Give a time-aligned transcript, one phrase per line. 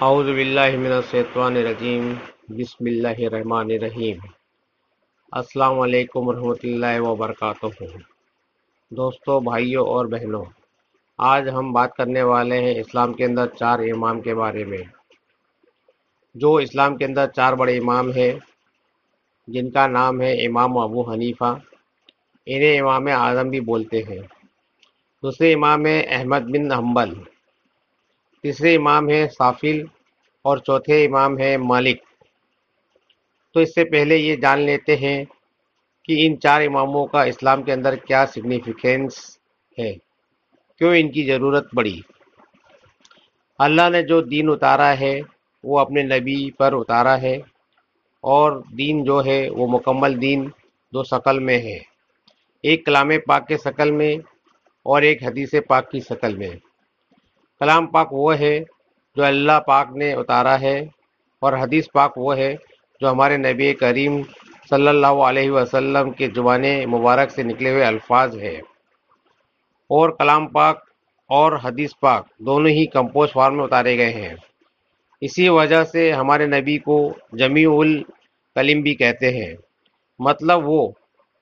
[0.00, 2.14] اعوذ باللہ من الشیطان الرجیم،
[2.48, 4.16] بسم اللہ الرحمن الرحیم۔
[5.32, 7.66] السلام علیکم ورحمۃ اللہ وبرکاتہ۔
[8.90, 10.44] دوستو بھائیوں اور بہنوں
[11.18, 14.82] آج ہم بات کرنے والے ہیں اسلام کے اندر چار امام کے بارے میں۔
[16.34, 18.32] جو اسلام کے اندر چار بڑے امام ہیں،
[19.48, 21.58] جن کا نام ہے امام ابو حنیفہ،
[22.46, 24.20] انہیں امام اعظم بھی بولتے ہیں۔
[25.22, 27.35] دوسرے امام ہیں احمد بن حنبل۔
[28.42, 29.84] تیسرے امام ہے سافل
[30.44, 32.02] اور چوتھے امام ہے مالک۔
[33.54, 35.24] تو اس سے پہلے یہ جان لیتے ہیں
[36.04, 39.38] کہ ان چار اماموں کا اسلام کے اندر کیا سگنیفیکینس
[39.78, 39.92] ہے،
[40.78, 42.00] کیوں ان کی ضرورت پڑی۔
[43.58, 45.20] اللہ نے جو دین اتارا ہے،
[45.64, 47.36] وہ اپنے نبی پر اتارا ہے
[48.20, 50.48] اور دین جو ہے، وہ مکمل دین
[50.92, 51.78] دو شکل میں ہے۔
[52.62, 54.16] ایک کلام پاک کے شکل میں
[54.86, 56.50] اور ایک حدیث پاک کی شکل میں۔
[57.60, 58.60] کلام پاک وہ ہے
[59.16, 60.78] جو اللہ پاک نے اتارا ہے
[61.38, 62.54] اور حدیث پاک وہ ہے
[63.00, 64.22] جو ہمارے نبی کریم
[64.70, 68.56] صلی اللہ علیہ وسلم کے زبان مبارک سے نکلے ہوئے الفاظ ہے
[69.90, 70.84] اور کلام پاک
[71.30, 74.34] اور حدیث پاک دونوں ہی کمپوز فارم میں اتارے گئے ہیں۔
[75.20, 79.54] اسی وجہ سے ہمارے نبی کو جمیع الکلم بھی کہتے ہیں۔
[80.18, 80.88] مطلب وہ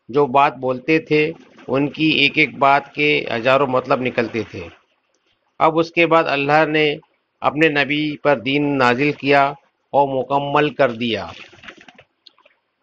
[0.09, 1.33] جو بات بولتے تھے،
[1.69, 4.84] ان کی ایک ایک بات کے ہزاروں مطلب نکلتے تھے۔
[5.59, 6.97] اب اس کے بعد اللہ نے
[7.41, 9.53] اپنے نبی پر دین نازل کیا
[9.93, 11.27] اور مکمل کر دیا۔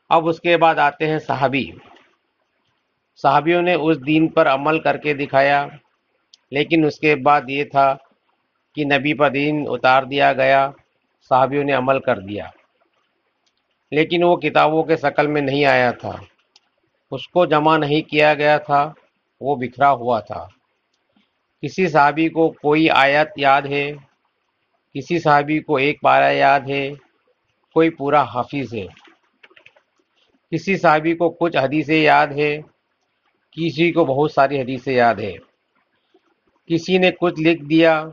[0.09, 1.71] اب اس کے بعد آتے ہیں صحابی۔
[3.21, 5.67] صحابیوں نے اس دین پر عمل کر کے دکھایا،
[6.51, 7.95] لیکن اس کے بعد یہ تھا
[8.75, 10.71] کہ نبی پر دین اتار دیا گیا،
[11.29, 12.45] صحابیوں نے عمل کر دیا۔
[13.91, 16.11] لیکن وہ کتابوں کے شکل میں نہیں آیا تھا۔
[17.11, 18.93] اس کو جمع نہیں کیا گیا تھا،
[19.41, 20.47] وہ بکھرا ہوا تھا۔
[21.63, 23.91] کسی صحابی کو کوئی آیت یاد ہے؟
[24.93, 26.89] کسی صحابی کو ایک پارہ یاد ہے؟
[27.73, 28.85] کوئی پورا حافظ ہے۔
[30.51, 32.57] کسی صحابی کو کچھ حدیثیں یاد ہے؟
[33.51, 35.33] کسی کو بہت ساری حدیثیں یاد ہے۔
[36.67, 38.03] کسی نے کچھ لکھ دیا؟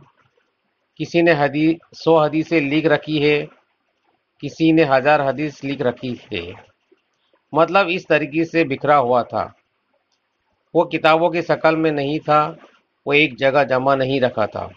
[0.95, 3.47] کسی نے حدیث سو حدیثیں لکھ رکھی ہے؟
[4.39, 6.53] کسی نے ہزار حدیث لکھ رکھی ہے۔
[7.53, 9.49] مطلب اس طریقے سے بکھرا ہوا تھا۔
[10.75, 12.53] وہ کتابوں کی شکل میں نہیں تھا۔
[13.09, 14.69] وہ ایک جگہ جمع نہیں رکھا تھا۔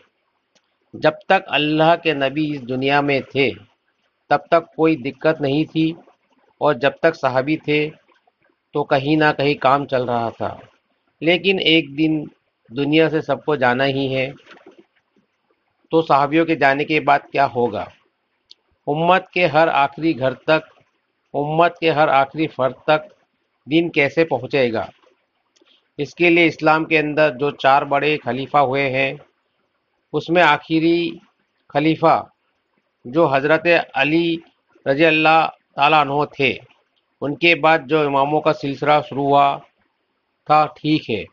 [0.94, 3.52] جب تک اللہ کے نبی اس دنیا میں تھے،
[4.30, 5.92] تب تک کوئی دقت نہیں تھی
[6.58, 7.90] اور جب تک صحابی تھے
[8.74, 10.58] تو کہیں نہ کہیں کام چل رہا تھا۔
[11.22, 12.24] لیکن ایک دن
[12.78, 14.32] دنیا سے سب کو جانا ہی ہے۔
[15.92, 17.86] تو صحابیوں کے جانے کے بعد کیا ہوگا؟
[18.88, 20.80] امت کے ہر آخری گھر تک،
[21.34, 23.14] امت کے ہر آخری فرد تک
[23.72, 24.86] دن کیسے پہنچے گا؟
[26.02, 29.12] اس کے لیے اسلام کے اندر جو چار بڑے خلیفہ ہوئے ہیں،
[30.14, 31.00] اس میں آخری
[31.74, 32.16] خلیفہ
[33.06, 34.28] جو حضرت علی
[34.86, 35.42] رضی اللہ
[35.76, 36.52] تعالیٰ عنہ تھے،
[37.22, 39.48] ان کے بعد جو اماموں کا سلسلہ شروع ہوا
[40.48, 41.24] تھا، ٹھیک ہے۔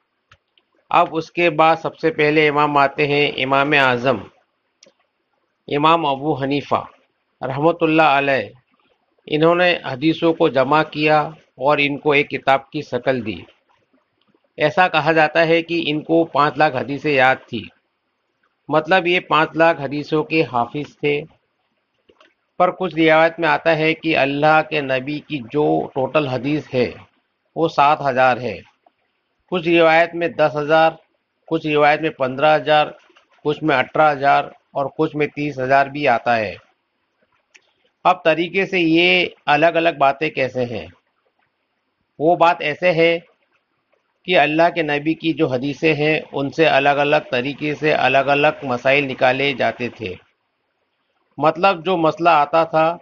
[0.91, 4.19] اب اس کے بعد سب سے پہلے امام آتے ہیں امام اعظم،
[5.69, 6.83] امام ابو حنیفہ
[7.43, 8.49] رحمۃ اللہ علیہ۔
[9.29, 11.21] انہوں نے حدیثوں کو جمع کیا
[11.65, 13.41] اور ان کو ایک کتاب کی شکل دی۔
[14.59, 17.65] ایسا کہا جاتا ہے کہ ان کو پانچ لاکھ حدیثیں یاد تھی
[18.69, 21.23] مطلب یہ پانچ لاکھ حدیثوں کے حافظ تھے۔
[22.59, 26.91] پر کچھ روایت میں آتا ہے کہ اللہ کے نبی کی جو ٹوٹل حدیث ہے،
[27.57, 28.59] وہ سات ہزار ہے۔
[29.51, 30.91] کچھ روایت میں دس ہزار،
[31.47, 32.87] کچھ روایت میں پندرہ ہزار،
[33.45, 36.55] کچھ میں اٹھارہ ہزار اور کچھ میں تیس ہزار بھی آتا ہے۔
[38.05, 40.87] اب طریقے سے یہ الگ الگ باتیں کیسے ہیں؟
[42.19, 43.19] وہ بات ایسے ہے
[44.29, 48.19] کہ اللہ کے نبی کی جو حدیثیں ہیں، ان سے الگ الگ طریقے سے الگ
[48.19, 50.15] الگ مسائل نکالے جاتے تھے۔
[51.39, 52.97] مطلب جو مسئلہ آتا تھا،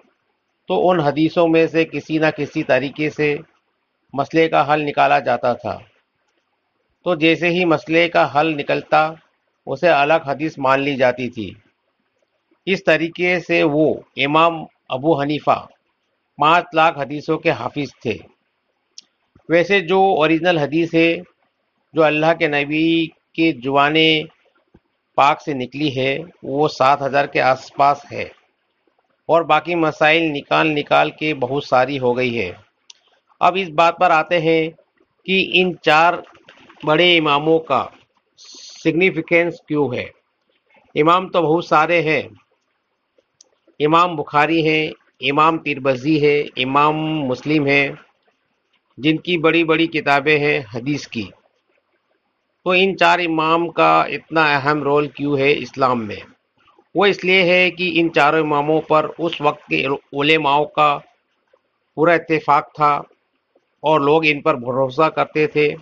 [0.68, 3.36] تو ان حدیثوں میں سے کسی نہ کسی طریقے سے
[4.12, 5.78] مسئلے کا حل نکالا جاتا تھا۔
[7.04, 9.12] تو جیسے ہی مسئلے کا حل نکلتا،
[9.66, 11.50] اسے الگ حدیث مان لی جاتی تھی۔
[12.66, 14.54] اس طریقے سے وہ امام
[14.88, 15.66] ابو حنیفہ
[16.36, 18.35] پانچ لاکھ حدیثوں کے حافظ تھے۔
[19.48, 21.16] ویسے جو اوریجنل حدیث ہے،
[21.92, 23.94] جو اللہ کے نبی کے جوان
[25.16, 28.22] پاک سے نکلی ہے، وہ سات ہزار کے آس پاس ہے۔
[29.28, 32.52] اور باقی مسائل نکال نکال کے بہت ساری ہو گئی ہے۔
[33.40, 34.70] اب اس بات پر آتے ہیں
[35.24, 36.14] کہ ان چار
[36.84, 37.86] بڑے اماموں کا
[38.84, 40.06] سگنیفیکینس کیوں ہے۔
[40.94, 42.22] امام تو بہت سارے ہیں۔
[43.78, 44.90] امام بخاری ہیں،
[45.20, 47.88] امام تیربزی ہے، امام مسلم ہے
[48.96, 51.28] جن کی بڑی بڑی کتابیں ہیں حدیث کی۔
[52.64, 56.16] تو ان چار امام کا اتنا اہم رول کیوں ہے اسلام میں؟
[56.94, 60.98] وہ اس لیے ہے کہ ان چاروں اماموں پر اس وقت کے علماء کا
[61.94, 62.94] پورا اتفاق تھا
[63.82, 65.74] اور لوگ ان پر بھروسہ کرتے تھے۔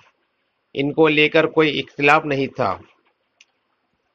[0.75, 2.79] ان کو لے کر کوئی اختلاف نہیں تھا۔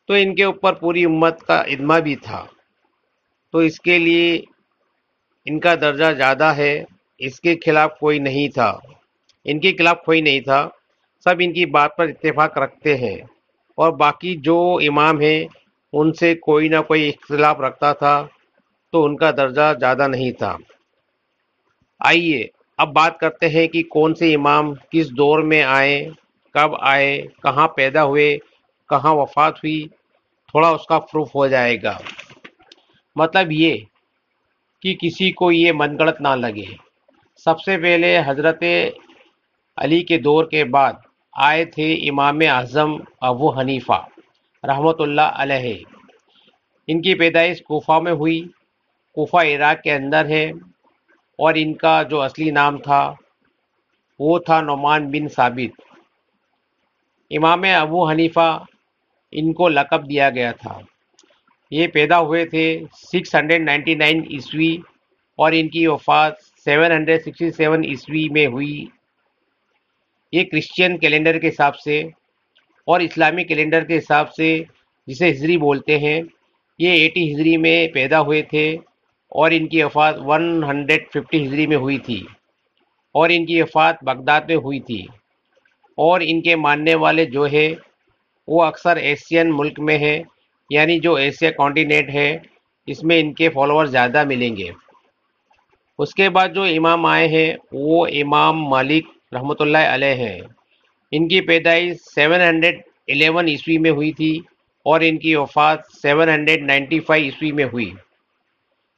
[0.08, 2.46] تو ان کے اوپر پوری امت کا ادمہ بھی تھا۔
[3.52, 4.42] تو اس کے لیے
[5.46, 6.84] ان کا درجہ زیادہ ہے۔
[7.20, 8.78] اس کے خلاف کوئی نہیں تھا۔
[9.46, 10.70] ان کے خلاف کوئی نہیں تھا۔
[11.24, 13.16] سب ان کی بات پر اتفاق رکھتے ہیں۔
[13.76, 15.46] اور باقی جو امام ہیں،
[15.94, 18.28] ان سے کوئی نہ کوئی اختلاف رکھتا تھا۔
[18.92, 20.58] تو ان کا درجہ زیادہ نہیں تھا۔
[22.00, 22.46] آئیے،
[22.78, 26.08] اب بات کرتے ہیں کہ کون سے امام کس دور میں آئے،
[26.54, 28.38] کب آئے، کہاں پیدا ہوئے،
[28.90, 29.88] کہاں وفات ہوئی،
[30.48, 31.98] تھوڑا اس کا پروف ہو جائے گا۔
[33.16, 33.78] مطلب یہ
[34.82, 36.89] کہ کسی کو یہ من گڑت نہ لگے۔
[37.44, 38.64] سب سے پہلے حضرت
[39.78, 40.94] علی کے دور کے بعد
[41.34, 42.92] آئے تھے امام اعظم
[43.22, 44.06] ابو حنیفہ
[44.64, 45.84] رحمۃ اللہ علیہ۔
[46.88, 48.42] ان کی پیدائش کوفہ میں ہوئی۔
[49.16, 50.46] کوفہ عراق کے اندر ہے
[51.40, 53.14] اور ان کا جو اصلی نام تھا
[54.20, 55.82] وہ تھا نعمان بن ثابت۔
[57.32, 58.64] امام ابو حنیفہ
[59.32, 60.80] ان کو لقب دیا گیا تھا۔
[61.72, 64.78] یہ پیدا ہوئے تھے سکس ہنڈریڈ نائنٹی نائن عیسوی
[65.38, 66.34] اور ان کی وفات
[66.66, 68.86] سیون ہنڈریڈ سکسٹی سیون عیسوی میں ہوئی۔
[70.34, 72.00] یہ کرسچین کیلنڈر کے حساب سے
[72.88, 74.58] اور اسلامی کیلنڈر کے حساب سے
[75.08, 76.20] جسے ہجری بولتے ہیں،
[76.80, 78.68] یہ ایٹی ہجری میں پیدا ہوئے تھے
[79.32, 82.22] اور ان کی وفات ون ہنڈریڈ ففٹی ہجری میں ہوئی تھی
[83.16, 85.02] اور ان کی وفات بغداد میں ہوئی تھی
[85.98, 87.68] اور ان کے ماننے والے جو ہے
[88.48, 90.22] وہ اکثر ایشین ملک میں ہے
[90.70, 92.30] یعنی جو ایشیا کانٹیننٹ ہے
[92.88, 94.70] اس میں ان کے فالوور زیادہ ملیں گے۔
[96.00, 100.40] اس کے بعد جو امام آئے ہیں، وہ امام مالک رحمۃ اللہ علیہ ہیں۔
[101.12, 104.38] ان کی پیدائش سیون ہنڈریڈ الیون عیسوی میں ہوئی تھی
[104.86, 107.92] اور ان کی وفات سیون ہنڈریڈ نائنٹی فائیو عیسوی میں ہوئی۔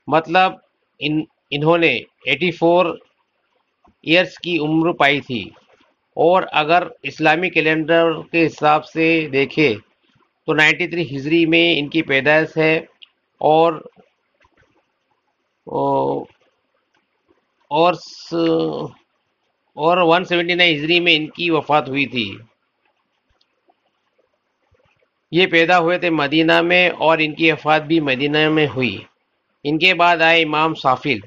[0.07, 0.51] مطلب
[0.99, 1.21] ان،
[1.51, 2.85] انہوں نے ایٹی فور
[4.03, 5.49] ایئرس کی عمر پائی تھی۔
[6.15, 9.75] اور اگر اسلامی کیلنڈر کے حساب سے دیکھے
[10.45, 12.77] تو نائنٹی تھری ہجری میں ان کی پیدائش ہے
[13.39, 13.73] اور
[17.71, 17.93] اور
[19.75, 22.37] اور ون سیونٹی نائن ہجری میں ان کی وفات ہوئی تھی۔
[25.31, 28.97] یہ پیدا ہوئے تھے مدینہ میں اور ان کی وفات بھی مدینہ میں ہوئی۔
[29.63, 31.17] ان کے بعد آئے امام صافل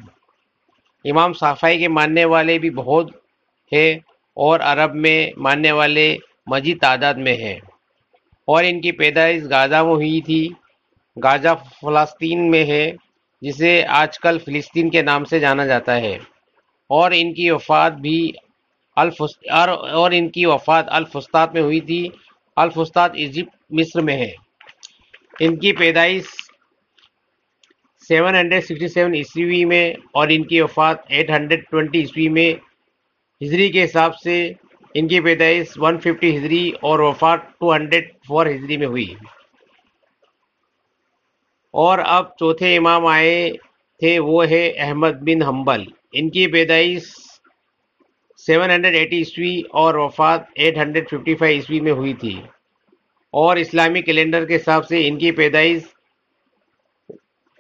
[1.05, 3.11] امام صافائی کے ماننے والے بھی بہت
[3.73, 3.93] ہے
[4.37, 7.57] اور عرب میں ماننے والے مزید تعداد میں ہیں۔
[8.47, 10.49] اور ان کی پیدائش غازہ میں ہوئی تھی۔
[11.23, 11.49] غازہ
[11.81, 12.93] فلسطین میں ہے،
[13.43, 16.19] جسے آج کل فلسطین کے نام سے جانا جاتا ہے۔
[16.91, 18.33] اور ان کی وفات بھی
[18.97, 22.09] اور ان کی وفات الفستاد میں ہوئی تھی۔
[22.57, 24.31] الفستاد ایجپٹ، مصر میں ہے۔
[25.41, 26.25] ان کی پیدائش
[28.09, 32.53] سیون ہنڈریڈ سکسٹی سیون عیسوی میں اور ان کی وفات ایٹ ہنڈریڈ ٹوینٹی عیسوی میں
[33.41, 34.53] ہجری کے حساب سے
[34.95, 39.15] ان کی پیدائش ون ففٹی ہجری اور وفات ٹو ہنڈریڈ فور ہجری میں ہوئی۔
[41.75, 43.51] اور اب چوتھے امام آئے
[43.99, 47.03] تھے، وہ ہے احمد بن حنبل۔ ان کی پیدائش
[48.47, 52.43] سیون ہنڈریڈ ایٹی عیسوی اور وفات ایٹ ہنڈریڈ ففٹی فائیو عیسوی میں ہوئی تھی۔
[53.33, 55.83] اور اسلامی کیلنڈر کے حساب سے ان کی پیدائش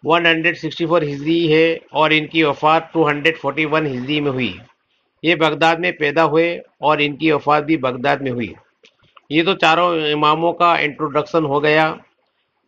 [0.04, 4.20] ون ہنڈریڈ سکسٹی فور ہجری ہے اور ان کی وفات ٹو ہنڈریڈ فورٹی ون ہجری
[4.20, 4.56] میں ہوئی۔
[5.22, 8.52] یہ بغداد میں پیدا ہوئے اور ان کی وفات بھی بغداد میں ہوئی۔
[9.30, 11.94] یہ تو چاروں اماموں کا انٹروڈکشن ہو گیا۔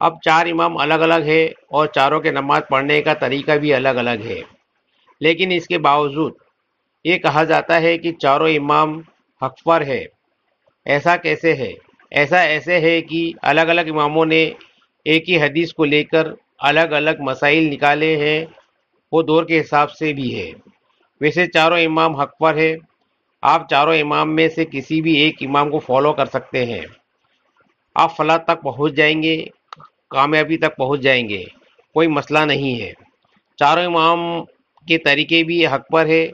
[0.00, 3.88] اب چار امام الگ الگ ہے اور چاروں کے نماز پڑھنے کا طریقہ بھی الگ
[3.88, 4.40] الگ ہے۔
[5.20, 6.32] لیکن اس کے باوجود
[7.04, 9.00] یہ کہا جاتا ہے کہ چاروں امام
[9.42, 10.04] حق پر ہے
[10.84, 11.72] ایسا کیسے ہے؟
[12.10, 14.50] ایسا ایسے ہے کہ الگ الگ اماموں نے
[15.04, 16.26] ایک ہی حدیث کو لے کر
[16.58, 18.46] الگ الگ مسائل نکالے ہیں،
[19.12, 20.52] وہ دور کے حساب سے بھی ہے
[21.20, 22.76] ویسے چاروں امام حق پر ہے
[23.42, 26.84] آپ چاروں امام میں سے کسی بھی ایک امام کو فالو کر سکتے ہیں۔
[27.94, 29.44] آپ فلاں تک پہنچ جائیں گے۔
[30.10, 31.44] کامیابی تک پہنچ جائیں گے۔
[31.94, 32.92] کوئی مسئلہ نہیں ہے۔
[33.56, 34.44] چاروں امام
[34.88, 36.24] کے طریقے بھی حق پر ہے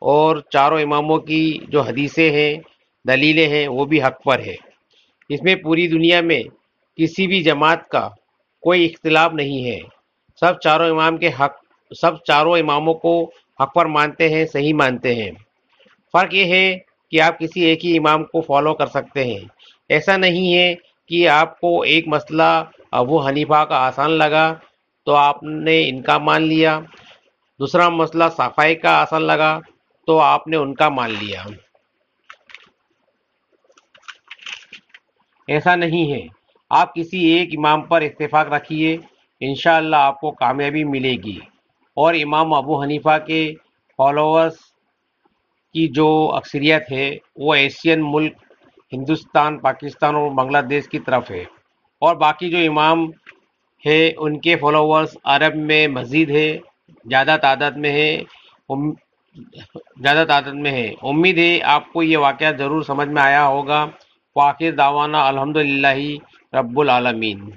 [0.00, 2.54] اور چاروں اماموں کی جو حدیثیں ہیں،
[3.08, 4.54] دلیلیں ہیں، وہ بھی حق پر ہے
[5.28, 6.42] اس میں پوری دنیا میں
[6.96, 8.08] کسی بھی جماعت کا
[8.60, 9.78] کوئی اختلاف نہیں ہے۔
[10.40, 11.52] سب چاروں امام کے حق،
[12.00, 15.30] سب چاروں اماموں کو حق پر مانتے ہیں، صحیح مانتے ہیں۔
[16.12, 16.78] فرق یہ ہے
[17.10, 19.40] کہ آپ کسی ایک ہی امام کو فالو کر سکتے ہیں۔
[19.88, 20.74] ایسا نہیں ہے
[21.08, 24.54] کہ آپ کو ایک مسئلہ ابو حنیفہ کا آسان لگا
[25.04, 26.80] تو آپ نے ان کا مان لیا۔
[27.58, 29.60] دوسرا مسئلہ صفائی کا آسان لگا
[30.06, 31.44] تو آپ نے ان کا مان لیا۔
[35.48, 36.26] ایسا نہیں ہے۔
[36.70, 38.98] آپ کسی ایک امام پر اتفاق رکھیے،
[39.40, 41.38] انشاءاللہ آپ کو کامیابی ملے گی۔
[41.96, 43.54] اور امام ابو حنیفہ کے
[43.96, 44.56] فالوورز
[45.72, 48.36] کی جو اکثریت ہے، وہ ایشین ملک،
[48.92, 51.59] ہندوستان، پاکستان اور بنگلہ دیش کی طرف ہے۔
[52.00, 52.98] اور باقی جو امام
[53.86, 56.58] ہے ان کے فالوورز عرب میں مزید ہے
[57.04, 58.10] زیادہ تعداد میں ہے
[60.02, 63.86] زیادہ تعداد میں ہے امید ہے آپ کو یہ واقعہ ضرور سمجھ میں آیا ہوگا۔
[64.36, 65.98] واقع دعوانا الحمد للہ
[66.52, 67.50] رب العالمین۔